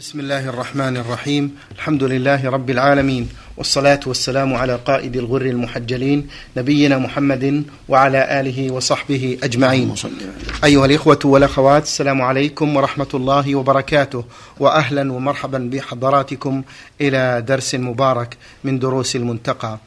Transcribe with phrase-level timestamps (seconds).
[0.00, 6.98] بسم الله الرحمن الرحيم الحمد لله رب العالمين والصلاة والسلام على قائد الغر المحجلين نبينا
[6.98, 9.94] محمد وعلى آله وصحبه أجمعين
[10.64, 14.24] أيها الإخوة والأخوات السلام عليكم ورحمة الله وبركاته
[14.60, 16.62] وأهلا ومرحبا بحضراتكم
[17.00, 19.78] إلى درس مبارك من دروس المنتقى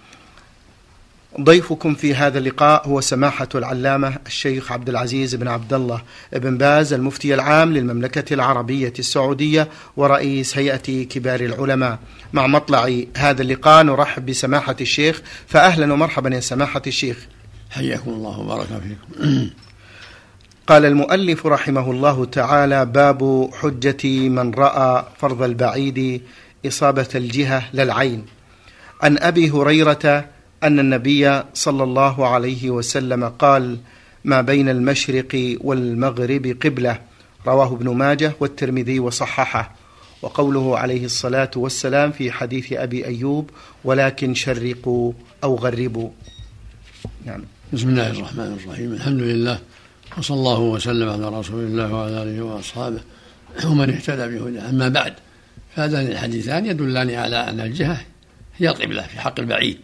[1.41, 6.02] ضيفكم في هذا اللقاء هو سماحة العلامة الشيخ عبد العزيز بن عبد الله
[6.34, 9.67] بن باز المفتي العام للمملكة العربية السعودية
[9.98, 11.99] ورئيس هيئة كبار العلماء.
[12.34, 15.21] مع مطلع هذا اللقاء نرحب بسماحة الشيخ.
[15.48, 17.27] فأهلا ومرحبا يا سماحة الشيخ.
[17.71, 19.49] حياكم الله وبارك فيكم.
[20.68, 26.21] قال المؤلف رحمه الله تعالى باب حجة من رأى فرض البعيد
[26.68, 28.26] إصابة الجهة للعين.
[29.02, 30.32] عن أبي هريرة
[30.63, 33.77] أن النبي صلى الله عليه وسلم قال
[34.23, 36.99] ما بين المشرق والمغرب قبلة
[37.48, 39.76] رواه ابن ماجه والترمذي وصححه.
[40.21, 43.49] وقوله عليه الصلاة والسلام في حديث أبي أيوب
[43.84, 46.10] ولكن شرقوا أو غربوا.
[47.26, 47.41] نعم.
[47.74, 48.93] بسم الله الرحمن الرحيم.
[48.93, 49.59] الحمد لله
[50.18, 52.99] وصلى الله وسلم على رسول الله وعلى آله وأصحابه
[53.65, 54.70] ومن اهتدى بهداه.
[54.70, 55.13] أما بعد
[55.76, 58.02] فهذان الحديثان يدلان على أن الجهة
[58.57, 59.77] هي القبلة في حق البعيد.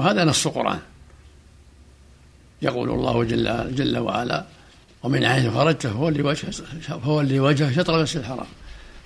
[0.00, 0.78] وهذا نص القرآن.
[2.62, 4.44] يقول الله جل, جل وعلا
[5.02, 6.50] ومن حيث خرجت فولي وجهه
[7.04, 8.46] فولي وجهه شطر المسجد الحرام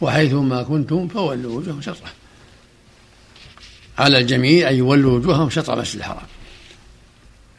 [0.00, 2.09] وحيث ما كنتم فولوا وجوههم شطرة.
[3.98, 6.27] على الجميع أن يولوا وجوههم شطر المسجد الحرام.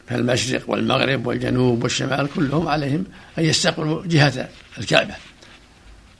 [0.07, 3.05] فالمشرق والمغرب والجنوب والشمال كلهم عليهم
[3.37, 5.15] أن يستقبلوا جهة الكعبة.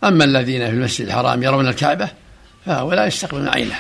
[0.03, 2.09] أما الذين في المسجد الحرام يرون الكعبة
[2.65, 3.75] فهؤلاء يستقبلون عينه.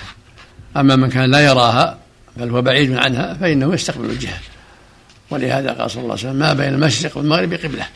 [0.77, 2.04] أما من كان لا يراها
[2.37, 4.39] بل هو بعيد عنها فإنه يستقبل الجهة
[5.29, 7.87] ولهذا قال صلى الله عليه وسلم ما بين المشرق والمغرب قبلة.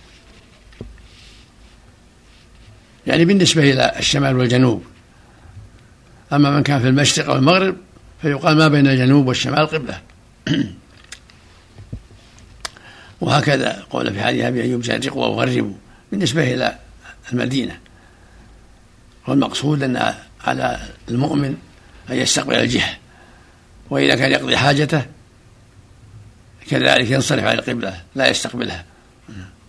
[3.08, 4.84] يعني بالنسبة إلى الشمال والجنوب.
[6.34, 7.78] أما من كان في المشرق والمغرب
[8.22, 10.02] فيقال ما بين الجنوب والشمال قبلة.
[13.22, 15.74] وهكذا قول في حديث أبي أيوب شرقوا وغربوا
[16.12, 16.78] بالنسبة إلى
[17.34, 17.80] المدينة.
[19.28, 20.80] والمقصود أن على
[21.10, 21.58] المؤمن
[22.10, 22.99] أن يستقبل الجهة
[23.90, 25.06] وإذا كان يقضي حاجته
[26.70, 28.86] كذلك ينصرف على القبلة لا يستقبلها.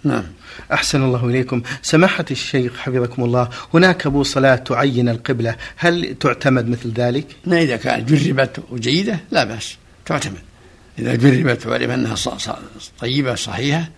[0.04, 0.24] نعم.
[0.72, 1.62] أحسن الله إليكم.
[1.82, 8.12] سماحة الشيخ حفظكم الله هناك أبو صلاة تعين القبلة هل تعتمد مثل ذلك؟ إذا كانت
[8.12, 9.76] جربت وجيدة لا بأس
[10.06, 10.42] تعتمد.
[10.98, 12.16] إذا جربت وعلم أنها
[13.00, 13.88] طيبة صحيحة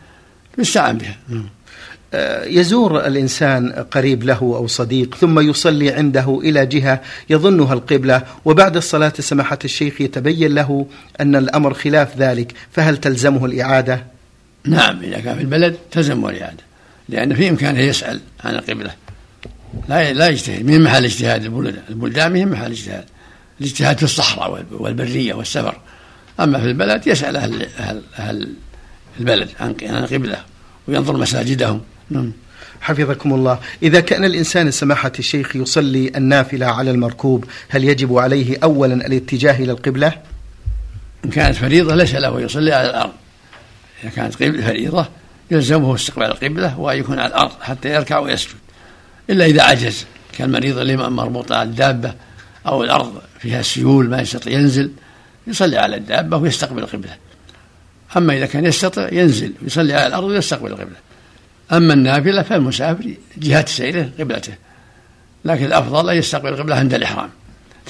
[0.59, 1.17] يستعان بها.
[1.29, 1.49] نعم.
[2.15, 7.01] آه، يزور الإنسان قريب له أو صديق ثم يصلي عنده إلى جهة
[7.31, 10.87] يظنها القبلة وبعد الصلاة سماحة الشيخ يتبين له
[11.21, 14.05] أن الأمر خلاف ذلك فهل تلزمه الإعادة؟
[14.65, 16.63] نعم إذا كان في البلد تلزمه الإعادة
[17.09, 18.91] لأن في إمكانه يسأل عن القبلة.
[19.89, 21.45] لا لا يجتهد من محل اجتهاد
[21.91, 23.05] البلدان؟ من محل اجتهاد.
[23.61, 25.77] الاجتهاد في الصحراء والبرية والسفر.
[26.41, 28.49] أما في البلد يسأل أهل أهل, أهل
[29.21, 30.52] البلد عن القبلة.
[30.89, 31.81] وينظر مساجدهم.
[32.11, 32.33] نعم.
[32.81, 38.95] حفظكم الله إذا كان الإنسان سماحة الشيخ يصلي النافلة على المركوب هل يجب عليه أولا
[38.95, 40.13] الاتجاه إلى القبلة؟
[41.25, 43.13] إن كانت فريضة ليس له يصلي على الأرض.
[44.03, 45.07] إذا كانت فريضة
[45.51, 48.55] يلزمه استقبال القبلة وأن يكون على الأرض حتى يركع ويسجد.
[49.31, 50.07] إلا إذا عجز
[50.39, 52.15] كالمريض اللي مربوط على الدابة
[52.67, 54.91] أو الأرض فيها سيول ما يستطيع ينزل
[55.47, 57.17] يصلي على الدابة ويستقبل القبلة.
[58.17, 60.97] أما إذا كان يستطيع ينزل ويصلي على الأرض ويستقبل القبلة.
[61.73, 64.55] أما النافلة فالمسافر جهة سيره قبلته.
[65.45, 67.31] لكن الأفضل أن يستقبل القبلة عند الإحرام.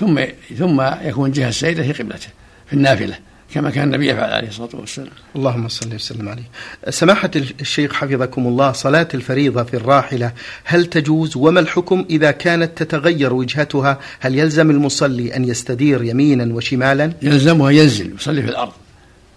[0.00, 0.20] ثم
[0.58, 2.28] ثم يكون جهة سيره في قبلته
[2.66, 3.14] في النافلة
[3.54, 5.10] كما كان النبي يفعل عليه الصلاة والسلام.
[5.36, 6.42] اللهم صل وسلم عليه.
[6.90, 10.32] سماحة الشيخ حفظكم الله صلاة الفريضة في الراحلة
[10.64, 17.12] هل تجوز؟ وما الحكم إذا كانت تتغير وجهتها؟ هل يلزم المصلي أن يستدير يمينا وشمالا؟
[17.22, 18.72] يلزمه أن ينزل يصلي في الأرض.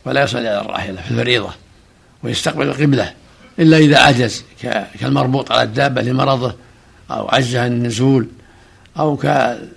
[0.06, 1.54] ولا يصلي على الراحلة في الفريضة
[2.24, 3.14] ويستقبل القبلة
[3.60, 4.44] إلا إذا عجز
[5.00, 6.56] كالمربوط على الدابة لمرضه
[7.12, 8.28] أو عجز عن النزول
[9.00, 9.70] أو كالذي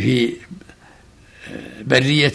[0.00, 0.32] في
[1.82, 2.32] برية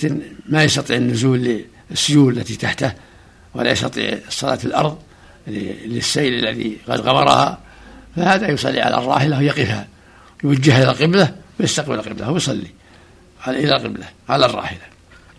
[0.49, 2.93] ما يستطيع النزول للسيول التي تحته
[3.53, 4.97] ولا يستطيع الصلاة في الأرض
[5.47, 7.59] للسيل الذي قد غمرها
[8.15, 9.87] فهذا يصلي على الراحلة ويقفها.
[10.43, 12.67] يوجه إلى القبلة ويستقبل القبلة ويصلي
[13.47, 14.90] إلى القبلة على الراحلة.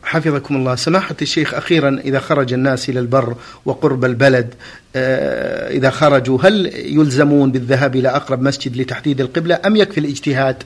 [0.04, 0.74] حفظكم الله.
[0.74, 4.54] سماحة الشيخ أخيرا إذا خرج الناس إلى البر وقرب البلد
[4.96, 10.62] آه، إذا خرجوا هل يلزمون بالذهاب إلى أقرب مسجد لتحديد القبلة أم يكفي الاجتهاد؟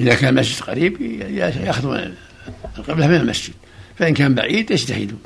[0.00, 2.14] إذا كان المسجد قريب يأخذون
[2.78, 3.54] القبلة من المسجد.
[3.98, 5.18] فإن كان بعيد يجتهدون.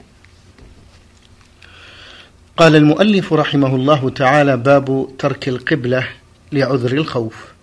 [2.57, 6.09] قال المؤلف رحمه الله تعالى باب ترك القبلة
[6.53, 7.56] لعذر الخوف.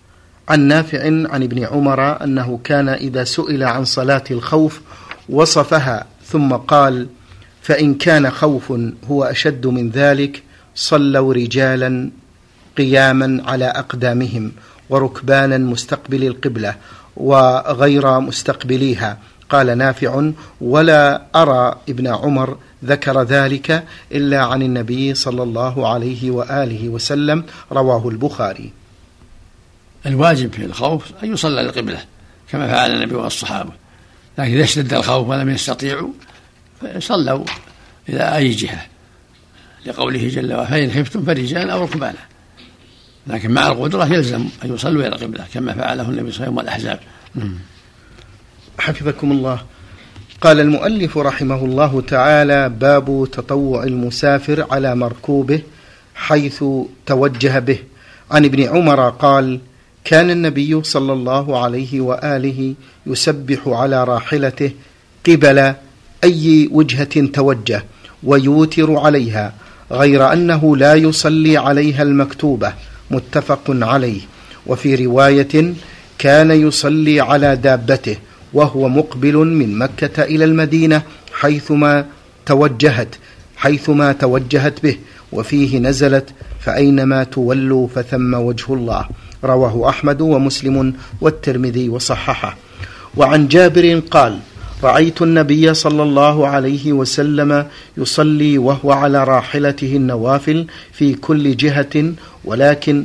[0.48, 4.80] عن نافع عن ابن عمر أنه كان إذا سئل عن صلاة الخوف
[5.28, 7.06] وصفها ثم قال
[7.62, 8.72] فإن كان خوف
[9.10, 10.42] هو أشد من ذلك
[10.74, 12.10] صلوا رجالا
[12.76, 14.52] قياما على أقدامهم
[14.90, 16.74] وركبانا مستقبل القبلة
[17.16, 19.18] وغير مستقبليها.
[19.50, 20.30] قال نافع
[20.60, 28.08] ولا أرى ابن عمر ذكر ذلك إلا عن النبي صلى الله عليه وآله وسلم رواه
[28.08, 28.83] البخاري.
[30.06, 32.04] الواجب في الخوف أن يصلى للقبلة
[32.50, 33.70] كما فعل النبي والصحابة.
[34.38, 36.10] لكن إذا اشتد الخوف ولم يستطيعوا
[36.98, 37.44] صلوا
[38.08, 38.86] إلى أي جهة؟
[39.86, 42.18] لقوله جل وعلا فإن خفتم فرجالا أو ركبانا.
[43.26, 46.88] لكن مع القدرة يلزم أن يصلوا إلى القبلة كما فعله النبي صلى الله عليه وسلم
[46.88, 47.00] والأحزاب.
[48.78, 49.62] حفظكم الله.
[50.40, 55.62] قال المؤلف رحمه الله تعالى باب تطوع المسافر على مركوبه
[56.14, 56.64] حيث
[57.06, 57.78] توجه به.
[58.30, 59.60] عن ابن عمر قال
[60.04, 62.74] كان النبي صلى الله عليه وآله
[63.06, 64.70] يسبح على راحلته
[65.28, 65.74] قبل
[66.24, 67.84] أي وجهة توجه
[68.22, 69.54] ويوتر عليها
[69.92, 72.72] غير أنه لا يصلي عليها المكتوبة
[73.10, 74.20] متفق عليه.
[74.66, 75.74] وفي رواية
[76.18, 78.16] كان يصلي على دابته
[78.52, 81.02] وهو مقبل من مكة إلى المدينة
[81.32, 82.06] حيثما
[82.46, 83.14] توجهت
[83.56, 84.96] حيثما توجهت به
[85.32, 86.28] وفيه نزلت
[86.60, 89.08] فأينما تولوا فثم وجه الله.
[89.46, 92.56] رواه أحمد ومسلم والترمذي وصححه.
[93.16, 94.38] وعن جابر قال
[94.82, 102.12] رأيت النبي صلى الله عليه وسلم يصلي وهو على راحلته النوافل في كل جهة
[102.44, 103.04] ولكن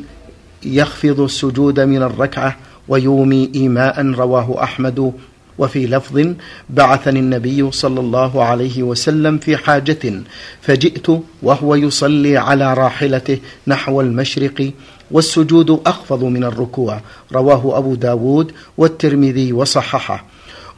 [0.63, 2.57] يخفض السجود من الركعة
[2.87, 5.13] ويومي إيماء رواه أحمد.
[5.59, 6.33] وفي لفظ
[6.69, 10.23] بعثني النبي صلى الله عليه وسلم في حاجة
[10.61, 11.07] فجئت
[11.43, 13.37] وهو يصلي على راحلته
[13.67, 14.71] نحو المشرق
[15.11, 17.01] والسجود أخفض من الركوع.
[17.33, 20.25] رواه أبو داود والترمذي وصححه.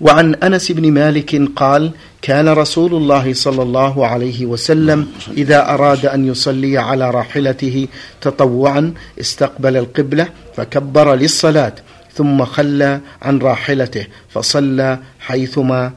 [0.01, 1.91] وعن أنس بن مالك قال
[2.21, 5.07] كان رسول الله صلى الله عليه وسلم
[5.37, 7.87] إذا أراد أن يصلي على راحلته
[8.21, 11.73] تطوعا استقبل القبلة فكبر للصلاة
[12.13, 15.91] ثم خلى عن راحلته فصلى حيثما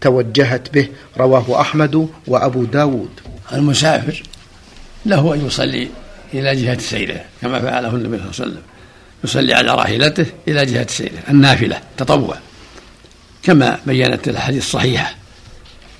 [0.00, 0.88] توجهت به.
[1.18, 3.10] رواه أحمد وأبو داود.
[3.52, 4.22] المسافر
[5.06, 5.88] له أن يصلي
[6.34, 8.62] إلى جهة سيره كما فعله النبي صلى الله عليه وسلم.
[9.24, 12.38] يصلي على راحلته إلى جهة سيره النافلة تطوع.
[13.42, 15.14] كما بينت الأحاديث الصحيحة.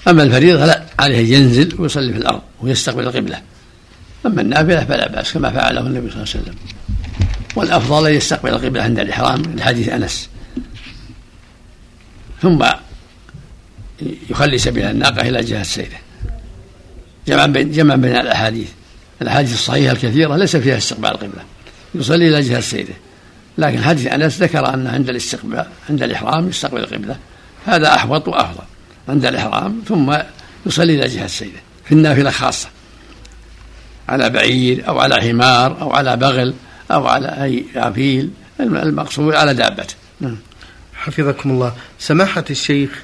[0.09, 3.43] أما الفريضة لا عليه ينزل ويصلي في الأرض ويستقبل القبله
[4.27, 6.55] أما النافلة فلا بأس كما فعله النبي صلى الله عليه وسلم.
[7.57, 10.29] والأفضل أن يستقبل القبلة عند الإحرام لحديث أنس.
[12.43, 12.65] ثم
[14.31, 15.99] يخلي سبيل الناقة إلى جهة سيره
[17.29, 18.69] جمعا بين جمعا بين الأحاديث.
[19.23, 21.43] الاحاديث الصحيحه الكثيرة ليس فيها استقبال القبله
[21.95, 22.95] يصلي إلى جهة سيره
[23.59, 27.17] لكن حديث أنس ذكر أن عند الاستقبال عند الإحرام يستقبل القبله
[27.67, 28.65] هذا أحوط وأفضل.
[29.09, 30.17] عند الإحرام ثم
[30.67, 31.59] يصلي إلى جهة سيده.
[31.85, 32.69] في النافلة خاصة.
[34.09, 36.55] على بعير أو على حمار أو على بغل
[36.91, 38.31] أو على أي عفيل
[38.61, 40.37] المقصود على دابته نعم.
[40.95, 41.75] حفظكم الله.
[41.99, 43.03] سماحة الشيخ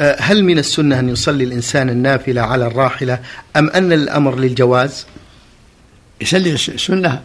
[0.00, 3.18] آه، هل من السنة أن يصلي الإنسان النافلة على الراحلة
[3.56, 5.06] أم أن الأمر للجواز؟
[6.20, 7.22] يصلي السنة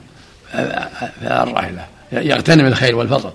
[0.54, 3.32] على الراحله يغتنم الخير والفضل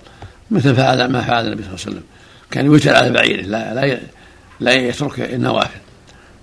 [0.51, 2.03] مثل فعل ما فعل النبي صلى الله عليه وسلم.
[2.51, 3.99] كان يوتر على بعيره لا لا
[4.59, 5.79] لا يترك النوافل.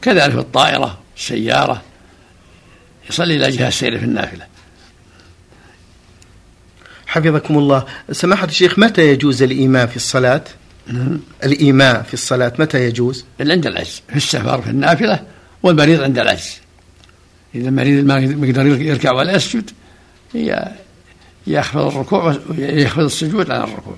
[0.02, 1.82] كذلك في الطائرة السيارة
[3.11, 4.46] يصلي إلى جهة السير في النافلة.
[7.06, 7.85] حفظكم الله.
[8.12, 10.44] سماحة الشيخ متى يجوز الإيماء في الصلاة؟
[10.87, 11.20] نعم.
[11.44, 15.20] الإيماء في الصلاة متى يجوز؟ عند العجز في السفر في النافلة
[15.62, 16.61] والمريض عند العجز.
[17.56, 19.70] إذا المريض ما يقدر يركع ولا يسجد
[21.46, 23.96] يخفض الركوع ويخفض السجود عن الركوع.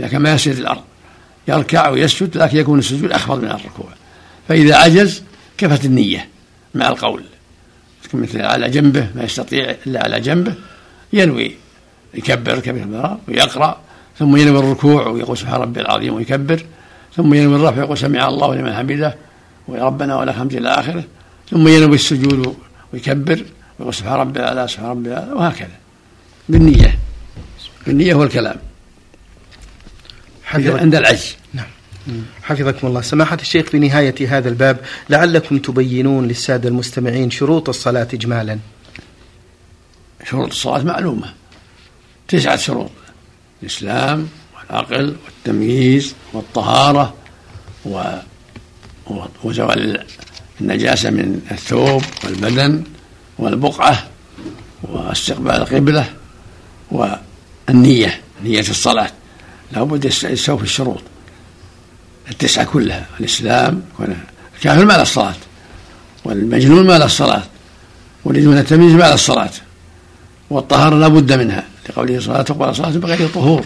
[0.00, 0.82] إذا كان ما يسجد الأرض
[1.48, 3.88] يركع ويسجد لكن يكون السجود أخفض من الركوع.
[4.48, 5.22] فإذا عجز
[5.58, 6.28] كفت النية
[6.74, 7.22] مع القول.
[8.14, 10.54] مثل على جنبه ما يستطيع إلا على جنبه
[11.12, 11.54] ينوي
[12.14, 13.80] يكبر كبير ويقرأ
[14.18, 16.62] ثم ينوي الركوع ويقول سبحان ربي العظيم ويكبر
[17.16, 19.16] ثم ينوي الرفع ويقول سمع الله لمن حمده
[19.68, 21.04] وربنا ولك الحمد إلى آخره
[21.50, 22.56] ثم ينوي السجود
[22.96, 23.44] ويكبر
[23.78, 25.76] ويقول سبحان ربي الأعلى سبحان ربي الأعلى وهكذا.
[26.48, 26.98] بالنية.
[27.86, 28.56] بالنية والكلام
[30.52, 31.36] عند العجز.
[31.54, 31.66] نعم.
[32.42, 33.00] حفظكم الله.
[33.00, 38.58] سماحة الشيخ في نهاية هذا الباب لعلكم تبينون للسادة المستمعين شروط الصلاة إجمالا.
[40.24, 41.34] شروط الصلاة معلومة.
[42.28, 42.90] تسعة شروط.
[43.62, 47.14] الإسلام والعقل والتمييز والطهارة
[47.84, 48.02] و...
[49.44, 50.04] وزوال
[50.60, 52.82] النجاسة من الثوب والبدن
[53.38, 54.06] والبقعة
[54.82, 56.10] واستقبال القبلة
[56.90, 59.10] والنية نية الصلاة.
[59.72, 61.02] لابد يستوفي الشروط.
[62.30, 63.82] التسعة كلها الإسلام
[64.56, 65.34] الكافر ما له الصلاة
[66.24, 67.42] والمجنون ما له الصلاة
[68.24, 69.50] والذي التمييز ما له الصلاة
[70.50, 71.64] والطهارة لا بد منها.
[71.88, 73.64] لقوله صلاة تقبل صلاة بغير طهور.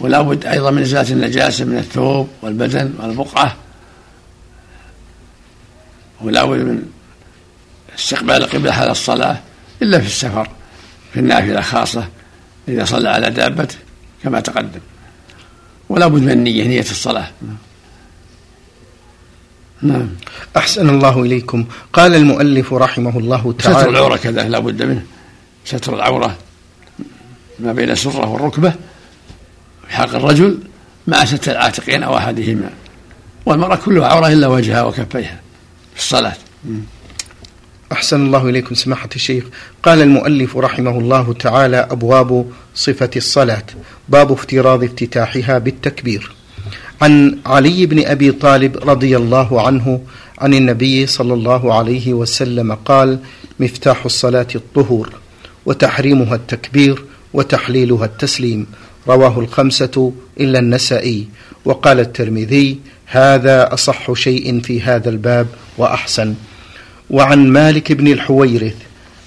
[0.00, 3.56] ولا بد أيضا من إزالة النجاسة من الثوب والبدن والبقعة.
[6.20, 6.82] ولا بد من
[7.98, 9.40] استقبال القبلة على الصلاة
[9.82, 10.48] إلا في السفر
[11.12, 12.08] في النافلة خاصة
[12.68, 13.76] إذا صلى على دابته
[14.22, 14.80] كما تقدم.
[15.88, 17.30] ولا بد من النية نية الصلاة.
[19.82, 20.08] نعم.
[20.56, 21.64] أحسن الله إليكم.
[21.92, 25.02] قال المؤلف رحمه الله تعالى ستر العورة كذا لا بد منه.
[25.64, 26.36] ستر العورة
[27.58, 28.70] ما بين السرة والركبة.
[29.88, 30.58] في حق الرجل
[31.06, 32.70] مع ستر العاتقين أو أحدهما.
[33.46, 35.40] والمرأة كلها عورة إلا وجهها وكفيها.
[35.96, 36.36] في الصلاة.
[37.92, 39.44] أحسن الله إليكم سماحة الشيخ.
[39.82, 43.66] قال المؤلف رحمه الله تعالى أبواب صفة الصلاة.
[44.08, 46.32] باب افتراض افتتاحها بالتكبير.
[47.02, 50.00] عن علي بن أبي طالب رضي الله عنه
[50.38, 53.18] عن النبي صلى الله عليه وسلم قال
[53.60, 55.12] مفتاح الصلاة الطهور
[55.66, 58.66] وتحريمها التكبير وتحليلها التسليم.
[59.08, 61.28] رواه الخمسة إلا النسائي.
[61.64, 65.46] وقال الترمذي هذا أصح شيء في هذا الباب
[65.78, 66.34] وأحسن.
[67.10, 68.74] وعن مالك بن الحويرث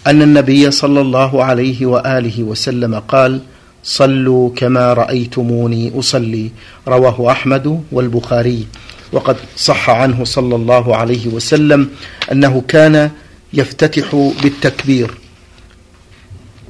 [0.07, 3.41] أن النبي صلى الله عليه وآله وسلم قال
[3.83, 6.51] صلوا كما رأيتموني أصلي
[6.87, 8.67] رواه أحمد والبخاري.
[9.11, 11.89] وقد صح عنه صلى الله عليه وسلم
[12.31, 13.11] أنه كان
[13.53, 15.11] يفتتح بالتكبير.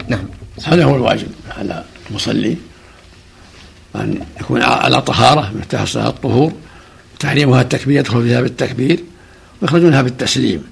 [0.08, 0.25] نعم.
[0.66, 2.58] هذا هو الواجب على المصلي
[3.96, 6.54] أن يكون على طهارة مفتاح الطهور.
[7.20, 9.00] تحريمها التكبير يدخل فيها بالتكبير
[9.62, 10.64] ويخرج منها بالتسليم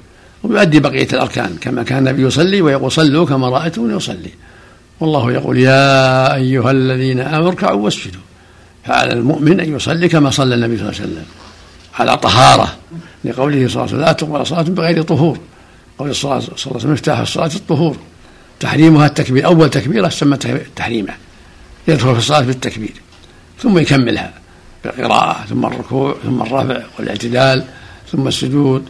[0.43, 4.29] ويؤدي بقية الأركان كما كان النبي يصلي ويقول صلوا كما رأيتموني أصلي.
[4.99, 8.21] والله يقول يا أيها الذين آمنوا اركعوا واسجدوا.
[8.85, 11.25] فعلى المؤمن أن يصلي كما صلى النبي صلى الله عليه وسلم
[11.99, 12.77] على طهارة
[13.23, 15.39] لقوله صلى الله عليه وسلم لا تقبل صلاة بغير طهور.
[15.97, 17.97] قول الصلاة صلى الله عليه وسلم مفتاح الصلاة الطهور.
[18.59, 20.37] تحريمها التكبير أول تكبيرة تسمى
[20.75, 21.13] تحريمه
[21.87, 22.93] يدخل في الصلاة بالتكبير
[23.59, 24.33] ثم يكملها.
[24.87, 27.63] بالقراءة ثم الركوع ثم الرفع والاعتدال
[28.11, 28.83] ثم السجود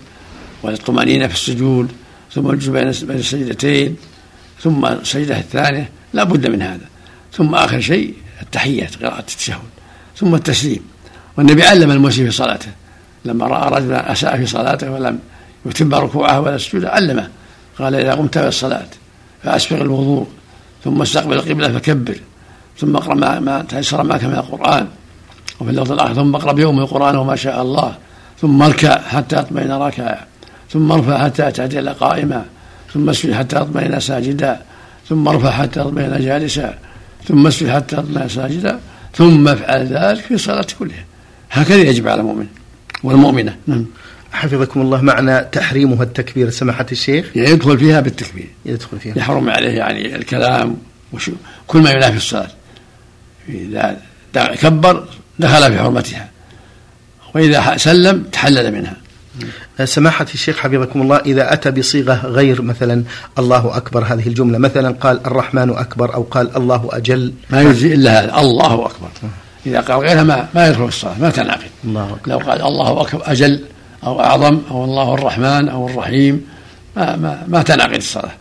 [0.63, 1.91] والطمأنينة في السجود
[2.33, 3.95] ثم الجلوس بين السجدتين
[4.59, 6.85] ثم السجدة الثانية لا بد من هذا.
[7.33, 9.57] ثم آخر شيء التحيات قراءة التشهد
[10.17, 10.83] ثم التسليم.
[11.37, 12.71] والنبي علم المسيء في صلاته.
[13.25, 15.19] لما رأى رجلا أساء في صلاته ولم
[15.65, 17.29] يتم ركوعه ولا سجوده علمه
[17.79, 18.87] قال إذا قمت بالصلاة
[19.43, 20.27] فأسبغ الوضوء
[20.83, 22.17] ثم استقبل القبلة فكبر
[22.77, 24.87] ثم اقرأ ما تيسر معك من القرآن.
[25.59, 27.95] وفي اللفظ الآخر ثم اقرأ بيوم القرآن وما شاء الله
[28.41, 30.17] ثم اركع حتى أطمئن راكعا
[30.69, 32.45] ثم ارفع حتى تعتدل قائما
[32.93, 34.61] ثم اسجد حتى تطمئن ساجدا
[35.09, 36.73] ثم ارفع حتى تطمئن جالسا
[37.27, 38.79] ثم اسجد حتى تطمئن ساجدا
[39.13, 41.05] ثم افعل ذلك في الصلاة كلها.
[41.51, 42.47] هكذا يجب على المؤمن
[43.03, 43.55] والمؤمنة.
[43.67, 43.85] نعم.
[44.31, 48.47] حفظكم الله معنى تحريمها التكبير سماحة الشيخ؟ يدخل فيها بالتكبير.
[48.65, 49.17] يدخل فيها.
[49.17, 50.77] يحرم عليه يعني الكلام
[51.13, 51.31] وشو
[51.67, 52.51] كل ما ينافي الصلاة.
[53.49, 53.97] إذا
[54.33, 55.07] كبر
[55.39, 56.29] دخل في حرمتها.
[57.35, 58.95] وإذا سلم تحلل منها.
[59.85, 63.03] سماحة الشيخ حفظكم الله إذا أتى بصيغة غير مثلا
[63.39, 67.33] الله أكبر هذه الجملة مثلا قال الرحمن أكبر أو قال الله أجل.
[67.49, 69.07] ما يجزي إلا هذا الله أكبر.
[69.65, 71.69] إذا قال غيرها ما ما يدخل الصلاة ما تنعقد.
[71.83, 72.31] الله أكبر.
[72.31, 73.63] لو قال الله أكبر أجل
[74.03, 76.47] أو أعظم أو الله الرحمن أو الرحيم
[76.95, 78.31] ما ما, ما تنعقد الصلاة.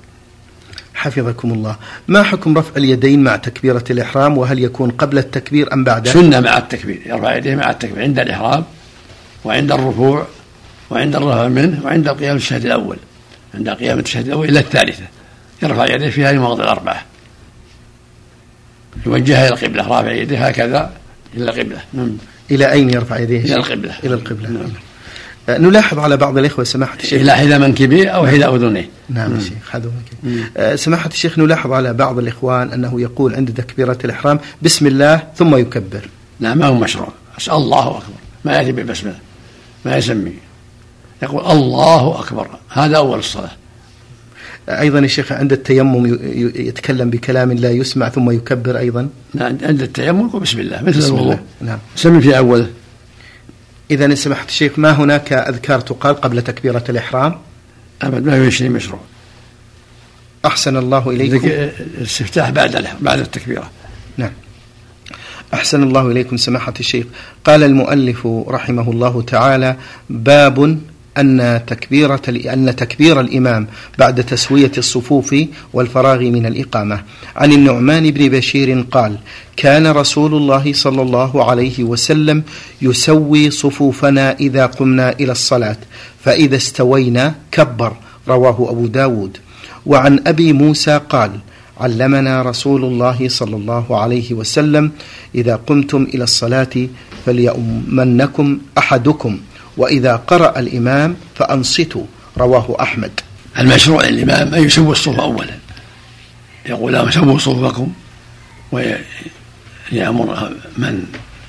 [1.10, 1.76] حفظكم الله.
[2.08, 6.58] ما حكم رفع اليدين مع تكبيرة الإحرام؟ وهل يكون قبل التكبير أم بعده؟ سنة مع
[6.58, 7.02] التكبير.
[7.06, 8.02] يرفع يديه مع التكبير.
[8.02, 8.64] عند الإحرام
[9.44, 10.26] وعند الركوع
[10.90, 12.96] وعند الرفع منه وعند القيام الشهد الأول.
[13.54, 15.04] عند قيام الشهد الأول إلى الثالثة.
[15.62, 17.04] يرفع يديه في هذه المواضع الأربعة.
[19.06, 19.88] يوجهها إلى القبلة.
[19.88, 20.92] رافع يديه هكذا
[21.34, 21.78] إلى القبلة.
[21.92, 22.16] نعم.
[22.50, 23.94] إلى أين يرفع يديه؟ إلى القبلة.
[24.04, 24.48] إلى القبلة.
[24.48, 24.68] نعم.
[25.48, 27.20] أه، نلاحظ على بعض الإخوة سماحة الشيخ.
[27.20, 29.90] إلى حذا منكبيه أو حذا أذنيه نعم يا شيخ هذا
[30.56, 35.56] أه، سماحة الشيخ نلاحظ على بعض الإخوان أنه يقول عند تكبيرة الإحرام بسم الله ثم
[35.56, 36.08] يكبر.
[36.40, 37.08] نعم ما هو مشروع.
[37.48, 38.16] الله أكبر.
[38.44, 39.18] ما يأتي بالبسملة
[39.84, 40.32] ما يسمي
[41.22, 42.48] يقول الله أكبر.
[42.68, 43.50] هذا أول الصلاة.
[44.68, 46.06] أيضا يا شيخ عند التيمم
[46.54, 51.38] يتكلم بكلام لا يسمع ثم يكبر أيضا؟ نعم عند التيمم يقول بسم الله مثل الوضوء.
[51.60, 51.78] نعم.
[51.96, 52.66] سمي في أوله.
[53.90, 57.38] إذا سمحت الشيخ ما هناك أذكار تقال قبل تكبيرة الإحرام؟
[58.02, 59.00] أبد ما في شيء مشروع.
[60.44, 61.48] أحسن الله إليكم.
[61.98, 63.70] الاستفتاح بعد بعد التكبيرة.
[64.16, 64.32] نعم.
[65.54, 67.06] أحسن الله إليكم سماحة الشيخ.
[67.44, 69.76] قال المؤلف رحمه الله تعالى
[70.10, 70.78] باب
[71.18, 73.66] أن تكبيرة أن تكبير الإمام
[73.98, 75.34] بعد تسوية الصفوف
[75.72, 77.02] والفراغ من الإقامة.
[77.36, 79.16] عن النعمان بن بشير قال
[79.56, 82.42] كان رسول الله صلى الله عليه وسلم
[82.82, 85.76] يسوي صفوفنا إذا قمنا إلى الصلاة
[86.24, 87.92] فإذا استوينا كبر
[88.28, 89.38] رواه أبو داود.
[89.86, 91.30] وعن أبي موسى قال
[91.80, 94.90] علمنا رسول الله صلى الله عليه وسلم
[95.34, 96.88] إذا قمتم إلى الصلاة
[97.26, 99.38] فليؤمنكم أحدكم.
[99.76, 102.04] وإذا قرأ الإمام فأنصتوا
[102.38, 103.20] رواه أحمد.
[103.58, 105.54] المشروع للإمام أن يسوي الصف أولا.
[106.66, 107.92] يقول لهم سووا صفوفكم
[108.72, 111.04] ويأمر من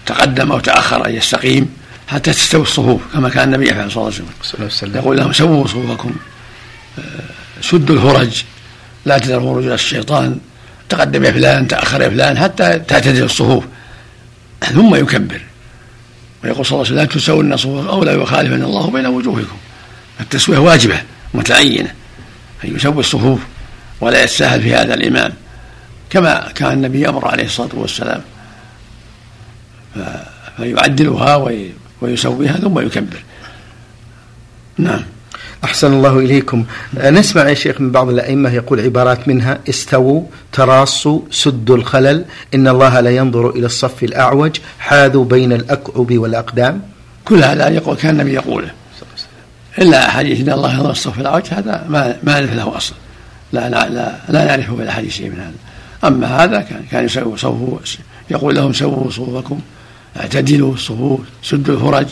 [0.05, 1.69] تقدم أو تأخر أن يستقيم
[2.07, 4.13] حتى تستوي الصفوف كما كان النبي يفعل صلى الله
[4.57, 4.95] عليه وسلم.
[4.95, 6.15] يقول لهم سووا صفوفكم
[7.61, 8.43] سدوا الفرج
[9.05, 10.39] لا تذروا رجل الشيطان
[10.89, 13.63] تقدم يا فلان تأخر يا فلان حتى تعتدل الصفوف.
[14.73, 15.41] ثم يكبر.
[16.43, 19.57] ويقول صلى الله عليه وسلم لا تسون الصفوف أو لا يخالفن الله بين وجوهكم.
[20.19, 21.01] التسوية واجبة
[21.33, 21.93] متعينة
[22.63, 23.39] أن يسوي الصفوف
[24.01, 25.33] ولا يتساهل في هذا الإمام
[26.09, 28.21] كما كان النبي يأمر عليه الصلاة والسلام.
[30.57, 31.35] فيعدلها
[32.01, 33.23] ويسويها ثم يكبر.
[34.77, 35.03] نعم.
[35.63, 36.65] أحسن الله إليكم.
[36.93, 40.23] نسمع يا شيخ من بعض الأئمة يقول عبارات منها استووا
[40.53, 46.81] تراصوا سدوا الخلل إن الله لا ينظر إلى الصف الأعوج حاذوا بين الأكعب والأقدام.
[47.25, 48.71] كل هذا يقول كان النبي يقوله.
[49.79, 52.93] إلا أحاديث إن الله ينظر الصف الأعوج هذا ما ما له أصل.
[53.53, 55.53] لا لا لا, لا نعرفه في الأحاديث شيء من هذا.
[56.03, 57.09] أما هذا كان كان
[58.29, 59.59] يقول لهم سووا صفوفكم
[60.19, 62.07] اعتدلوا الصفوف سدوا الفرج.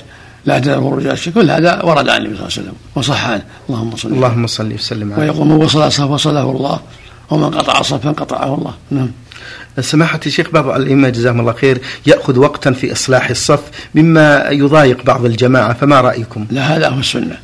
[0.46, 2.74] لا تذروا الرجال كل هذا ورد عن النبي صلى الله عليه وسلم.
[2.96, 3.44] وصح عنه.
[3.70, 6.80] اللهم صل اللهم صل وسلم عليه ويقول من وصل صف وصله الله.
[7.30, 8.74] ومن قطع صفا قطعه الله.
[8.92, 9.12] نعم.
[9.80, 13.62] سماحة الشيخ بعض الأئمة جزاهم الله خير يأخذ وقتا في إصلاح الصف
[13.96, 17.38] مما يضايق بعض الجماعة فما رأيكم؟ لا هذا هو السنة.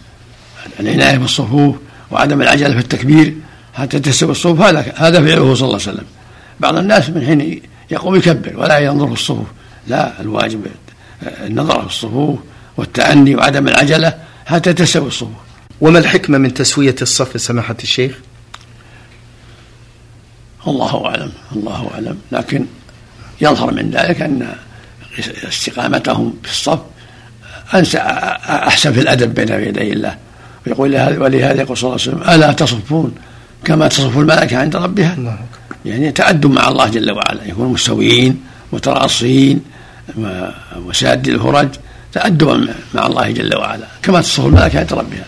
[0.80, 1.76] العناية بالصفوف
[2.12, 3.36] وعدم العجلة في التكبير
[3.74, 6.06] حتى تستوي الصفوف هذا هذا فعله صلى الله عليه وسلم.
[6.60, 9.48] بعض الناس من حين يقوم يكبر ولا ينظر في الصفوف.
[9.88, 10.62] لا الواجب
[11.46, 12.40] النظر في الصفوف.
[12.78, 15.30] والتأني وعدم العجلة حتى تستوي الصفوف
[15.82, 18.16] وما الحكمة من تسوية الصف سماحة الشيخ؟
[20.68, 22.18] الله أعلم الله أعلم.
[22.32, 22.66] لكن
[23.42, 24.56] يظهر من ذلك أن
[25.48, 26.80] استقامتهم في الصف
[27.76, 30.18] أنسى أحسن في الأدب بين يدي الله.
[30.68, 33.16] ويقول ولهذا يقول صلى الله عليه وسلم ألا تصفون
[33.66, 35.38] كما تصف الملائكة عند ربها؟
[35.86, 37.46] يعني تأدب مع الله جل وعلا.
[37.46, 39.62] يكونوا مستويين متراصين
[40.76, 41.70] وساد الفرج.
[42.14, 45.26] تأدبا مع الله جل وعلا كما تصف الملائكة عند ربها.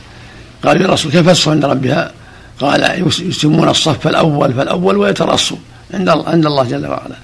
[0.63, 2.11] قال يا رسول كيف تصف عند ربها؟
[2.59, 5.57] قال يسمون الصف الأول فالأول ويترصوا
[5.93, 7.15] عند عند الله جل وعلا.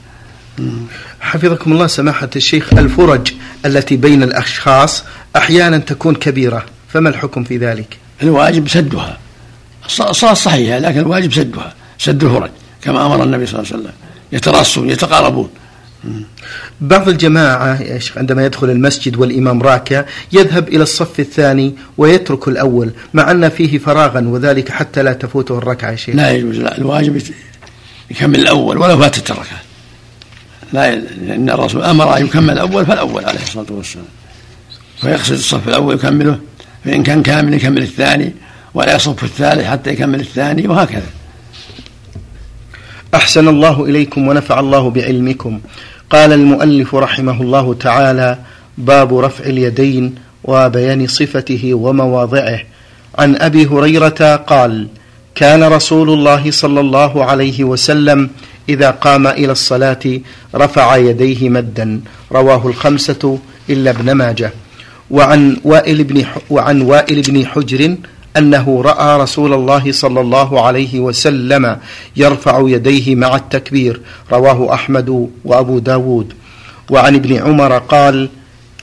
[1.21, 3.33] حفظكم الله سماحة الشيخ الفرج
[3.65, 5.03] التي بين الأشخاص
[5.35, 9.17] أحيانا تكون كبيرة فما الحكم في ذلك؟ الواجب سدها.
[9.85, 13.93] الصلاة صحيحة لكن الواجب سدها سد الفرج كما أمر النبي صلى الله عليه وسلم.
[14.31, 15.49] يتراصون يتقاربون.
[16.81, 22.91] بعض الجماعة يا شيخ عندما يدخل المسجد والإمام راكع يذهب إلى الصف الثاني ويترك الأول
[23.13, 26.15] مع أن فيه فراغا وذلك حتى لا تفوته الركعة يا شيخ.
[26.15, 27.21] لا يجوز لا الواجب
[28.11, 29.61] يكمل الأول ولو فاتت الركعة
[30.73, 34.05] لا لأن الرسول أمر أن يكمل الأول فالأول عليه الصلاة والسلام.
[35.01, 36.39] فيقصد الصف الأول يكمله
[36.85, 38.33] فإن كان كامل يكمل الثاني
[38.73, 41.18] ولا يصف الثالث حتى يكمل الثاني وهكذا.
[43.15, 45.59] أحسن الله إليكم ونفع الله بعلمكم.
[46.09, 48.37] قال المؤلف رحمه الله تعالى
[48.77, 52.59] باب رفع اليدين وبيان صفته ومواضعه.
[53.19, 54.87] عن أبي هريرة قال
[55.35, 58.29] كان رسول الله صلى الله عليه وسلم
[58.69, 60.19] إذا قام إلى الصلاة
[60.55, 62.01] رفع يديه مدا.
[62.31, 64.51] رواه الخمسة إلا ابن ماجه.
[65.11, 67.95] وعن وائل بن وعن وائل بن حجر
[68.37, 71.77] أنه رأى رسول الله صلى الله عليه وسلم
[72.15, 74.01] يرفع يديه مع التكبير.
[74.31, 76.33] رواه أحمد وأبو داود.
[76.89, 78.29] وعن ابن عمر قال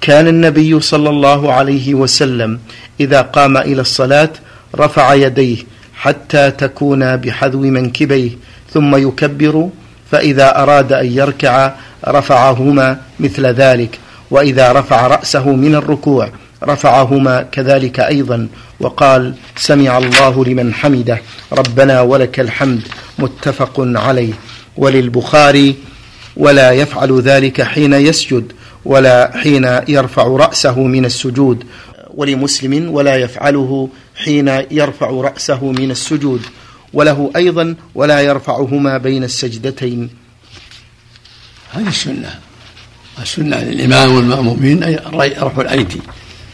[0.00, 2.58] كان النبي صلى الله عليه وسلم
[3.00, 4.30] إذا قام إلى الصلاة
[4.74, 5.56] رفع يديه
[5.94, 8.30] حتى تكون بحذو منكبيه
[8.72, 9.68] ثم يكبر
[10.10, 11.72] فإذا أراد أن يركع
[12.08, 13.98] رفعهما مثل ذلك
[14.30, 16.28] وإذا رفع رأسه من الركوع
[16.64, 18.48] رفعهما كذلك أيضا
[18.80, 21.20] وقال سمع الله لمن حمده
[21.52, 22.82] ربنا ولك الحمد
[23.18, 24.32] متفق عليه.
[24.76, 25.74] وللبخاري
[26.36, 28.52] ولا يفعل ذلك حين يسجد
[28.84, 31.64] ولا حين يرفع رأسه من السجود.
[32.14, 36.42] ولمسلم ولا يفعله حين يرفع رأسه من السجود.
[36.92, 40.10] وله أيضا ولا يرفعهما بين السجدتين.
[41.72, 42.34] هذه السنة
[43.22, 44.98] السنة للإمام والمأمومين
[45.40, 46.00] رفع الأيدي.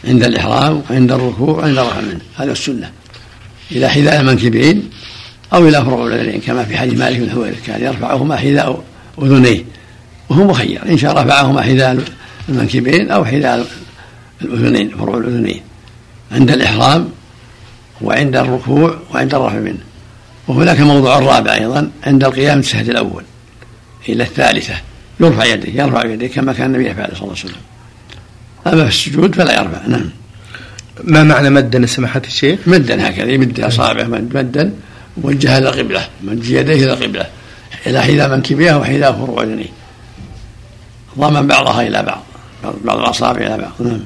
[0.07, 2.19] عند الإحرام وعند الركوع وعند الرفع منه.
[2.37, 2.91] هذا السنة.
[3.71, 4.89] إلى حذاء المنكبين
[5.53, 8.83] أو إلى فروع الأذنين كما في حديث مالك بن حويرث كان يرفعهما حذاء
[9.21, 9.63] أذنيه.
[10.29, 10.81] وهو مخير.
[10.89, 12.03] إن شاء رفعهما حذاء
[12.49, 13.67] المنكبين أو حذاء
[14.41, 15.61] الأذنين فروع الأذنين.
[16.31, 17.09] عند الإحرام
[18.01, 19.83] وعند الركوع وعند الرفع منه.
[20.47, 23.23] وهناك موضوع رابع أيضا عند القيام الشهد الأول
[24.09, 24.73] إلى الثالثة.
[25.19, 27.61] يرفع يديه يرفع يديه كما كان النبي يفعل صلى الله عليه وسلم
[28.67, 30.09] أما في السجود فلا يرفع نعم.
[31.03, 34.73] ما معنى مدا؟ سماحة الشيخ؟ مدا هكذا يمد أصابعه مدا
[35.17, 37.25] موجهة إلى القبلة مد يديه إلى القبلة
[37.87, 39.69] إلى حذاء منكبية وحذاء فروع أذنيه
[41.19, 42.23] ضم بعضها إلى بعض
[42.83, 43.99] بعض الأصابع إلى بعض نعم.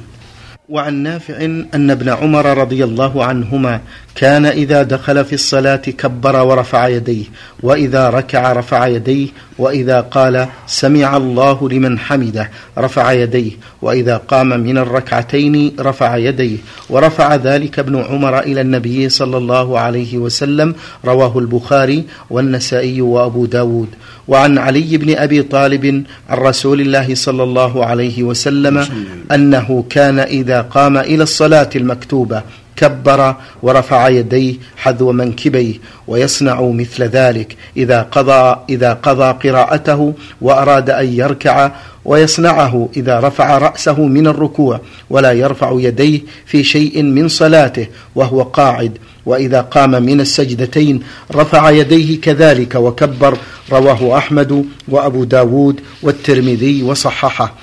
[0.68, 1.36] وعن نافع
[1.74, 3.80] أن ابن عمر رضي الله عنهما
[4.18, 7.24] كان إذا دخل في الصلاة كبر ورفع يديه
[7.62, 9.28] وإذا ركع رفع يديه
[9.58, 13.52] وإذا قال سمع الله لمن حمده رفع يديه
[13.82, 16.56] وإذا قام من الركعتين رفع يديه.
[16.90, 23.88] ورفع ذلك ابن عمر إلى النبي صلى الله عليه وسلم رواه البخاري والنسائي وأبو داود.
[24.28, 28.86] وعن علي بن أبي طالب عن رسول الله صلى الله عليه وسلم
[29.32, 32.42] أنه كان إذا قام إلى الصلاة المكتوبة
[32.78, 35.74] كبر ورفع يديه حذو منكبيه
[36.08, 41.70] ويصنع مثل ذلك إذا قضى إذا قضى قراءته وأراد أن يركع
[42.04, 48.98] ويصنعه إذا رفع رأسه من الركوع ولا يرفع يديه في شيء من صلاته وهو قاعد
[49.26, 51.00] وإذا قام من السجدتين
[51.34, 53.38] رفع يديه كذلك وكبر
[53.72, 57.54] رواه أحمد وأبو داود والترمذي وصححه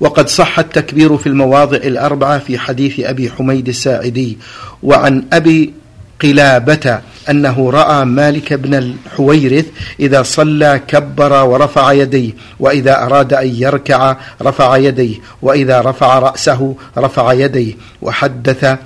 [0.00, 4.38] وقد صح التكبير في المواضع الأربعة في حديث أبي حميد الساعدي
[4.82, 5.72] وعن أبي
[6.22, 9.66] قلابة أنه رأى مالك بن الحويرث
[10.00, 17.32] إذا صلى كبر ورفع يديه وإذا أراد أن يركع رفع يديه وإذا رفع رأسه رفع
[17.32, 18.78] يديه وحدث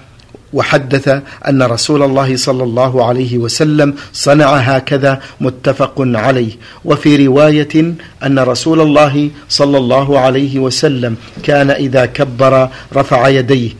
[0.53, 1.09] وحدث
[1.49, 6.53] أن رسول الله صلى الله عليه وسلم صنع هكذا متفق عليه.
[6.85, 7.95] وفي رواية
[8.27, 13.71] أن رسول الله صلى الله عليه وسلم كان إذا كبر رفع يديه.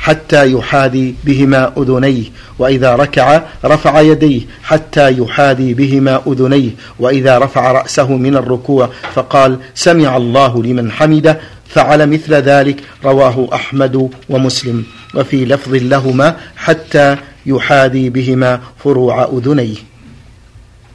[0.00, 2.24] حتى يحاذي بهما أذنيه
[2.58, 10.16] وإذا ركع رفع يديه حتى يحاذي بهما أذنيه وإذا رفع رأسه من الركوع فقال سمع
[10.16, 14.84] الله لمن حمده فعل مثل ذلك رواه أحمد ومسلم.
[15.14, 19.76] وفي لفظ لهما حتى يحاذي بهما فروع أذنيه.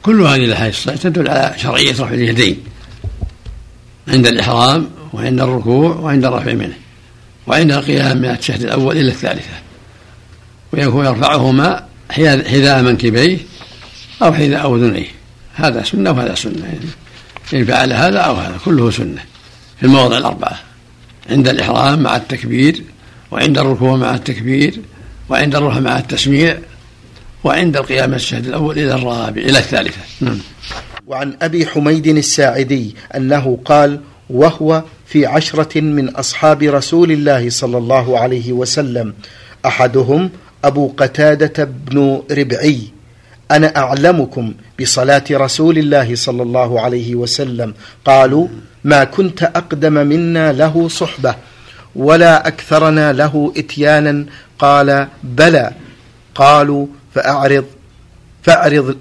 [0.02, 2.56] كل هذه الأحاديث تدل على شرعية رفع اليدين
[4.08, 6.85] عند الإحرام وعند الركوع وعند الرفع منه.
[7.46, 9.52] وعند القيام من الشهد الأول إلى الثالثة.
[10.72, 13.38] ويكون يرفعهما حذاء منكبيه
[14.22, 15.08] أو حذاء أذنيه.
[15.54, 16.64] هذا سنة وهذا سنة.
[16.64, 16.88] يعني
[17.54, 19.24] إن فعل هذا أو هذا كله سنة.
[19.76, 20.58] في المواضع الأربعة.
[21.30, 22.82] عند الإحرام مع التكبير
[23.30, 24.80] وعند الركوع مع التكبير
[25.28, 26.58] وعند الرفع مع التسميع
[27.44, 30.00] وعند القيام الشهد الأول إلى الرابع إلى الثالثة.
[30.20, 30.38] نعم.
[31.06, 38.18] وعن أبي حميد الساعدي أنه قال وهو في عشرة من أصحاب رسول الله صلى الله
[38.18, 39.14] عليه وسلم.
[39.66, 40.30] أحدهم
[40.64, 42.80] أبو قتادة بن ربعي.
[43.50, 47.74] أنا أعلمكم بصلاة رسول الله صلى الله عليه وسلم.
[48.04, 48.48] قالوا
[48.84, 51.34] ما كنت أقدم منا له صحبة
[51.96, 54.24] ولا أكثرنا له إتيانا.
[54.58, 55.70] قال بلى.
[56.34, 57.64] قالوا فأعرض.
[58.42, 58.96] فأعرض.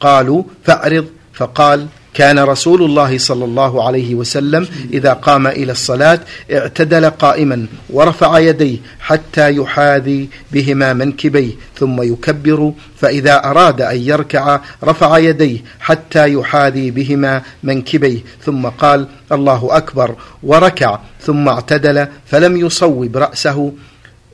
[0.00, 1.06] قالوا فأعرض.
[1.34, 6.20] فقال كان رسول الله صلى الله عليه وسلم إذا قام إلى الصلاة
[6.52, 15.18] اعتدل قائما ورفع يديه حتى يحاذي بهما منكبيه ثم يكبر فإذا أراد أن يركع رفع
[15.18, 23.72] يديه حتى يحاذي بهما منكبيه ثم قال الله أكبر وركع ثم اعتدل فلم يصوب رأسه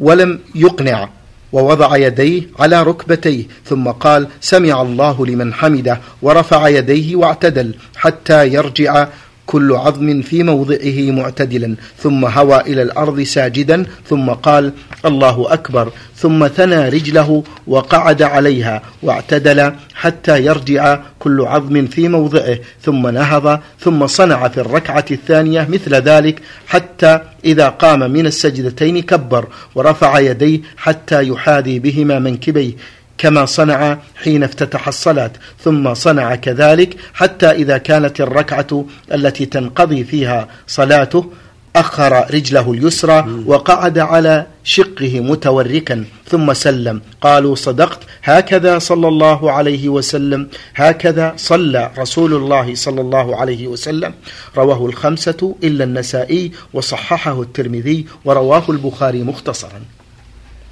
[0.01, 1.09] ولم يقنع
[1.53, 6.01] ووضع يديه على ركبتيه ثم قال سمع الله لمن حمده.
[6.23, 9.09] ورفع يديه واعتدل حتى يرجع
[9.49, 14.73] كل عظم في موضعه معتدلا ثم هوى إلى الأرض ساجدا ثم قال
[15.05, 15.93] الله أكبر.
[16.17, 24.07] ثم ثنى رجله وقعد عليها واعتدل حتى يرجع كل عظم في موضعه ثم نهض ثم
[24.07, 31.29] صنع في الركعة الثانية مثل ذلك حتى إذا قام من السجدتين كبر ورفع يديه حتى
[31.29, 32.73] يحاذي بهما منكبيه.
[33.19, 35.31] كما صنع حين افتتح الصلاة
[35.65, 41.31] ثم صنع كذلك حتى إذا كانت الركعة التي تنقضي فيها صلاته
[41.77, 47.01] أخر رجله اليسرى وقعد على شقه متوركا ثم سلم.
[47.21, 54.15] قالوا صدقت هكذا صلى الله عليه وسلم هكذا صلى رسول الله صلى الله عليه وسلم.
[54.57, 59.81] رواه الخمسة إلا النسائي وصححه الترمذي ورواه البخاري مختصرا.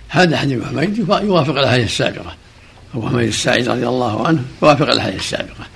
[0.08, 2.34] هذا حديث حميد يوافق الأحاديث السابقة.
[2.94, 5.66] أبو حميد الساعد رضي الله عنه يوافق الأحاديث السابقة.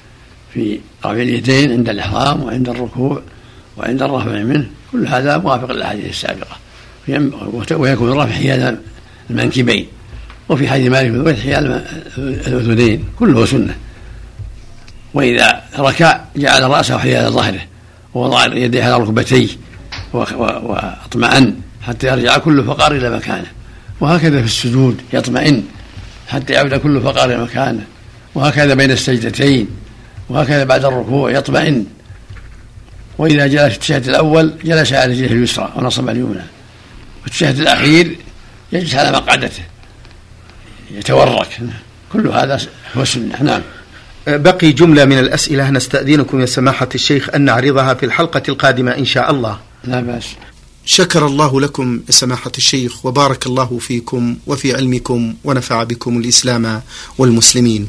[0.55, 3.23] في رفع اليدين عند الإحرام وعند الركوع
[3.77, 6.57] وعند الرفع منه كل هذا موافق للأحاديث السابقة.
[7.73, 8.79] ويكون الرفع حيال
[9.31, 9.87] المنكبين.
[10.49, 11.85] وفي حديث مالك بن حيال
[12.19, 13.77] الأذنين كله سنة.
[15.15, 17.61] وإذا ركع جعل رأسه حيال ظهره
[18.15, 19.49] ووضع يديه على ركبتيه
[20.13, 23.47] وأطمأن حتى يرجع كل فقار إلى مكانه.
[24.01, 25.65] وهكذا في السجود يطمئن
[26.29, 27.85] حتى يعود كل فقار مكانه.
[28.35, 29.69] وهكذا بين السجدتين.
[30.29, 31.85] وهكذا بعد الركوع يطمئن.
[33.19, 36.43] وإذا جلس التشهد الأول جلس على رجله اليسرى ونصب اليمنى.
[37.21, 38.17] في التشهد الأخير
[38.73, 39.63] يجلس على مقعدته.
[40.91, 41.59] يتورك.
[42.13, 42.61] كل هذا
[42.97, 43.43] هو السنة.
[43.43, 43.63] نعم.
[44.27, 45.71] بقي جملة من الأسئلة.
[45.71, 49.59] نستأذنكم يا سماحة الشيخ أن نعرضها في الحلقة القادمة إن شاء الله.
[49.85, 50.27] لا بأس.
[50.93, 56.83] شكر الله لكم سماحة الشيخ وبارك الله فيكم وفي علمكم ونفع بكم الإسلام
[57.19, 57.89] والمسلمين.